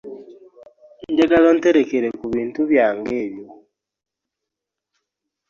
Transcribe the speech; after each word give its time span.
Njagala 1.11 1.45
onterekere 1.53 2.07
ku 2.19 2.25
bintu 2.33 2.59
byange 2.71 3.13
ebyo. 3.25 3.47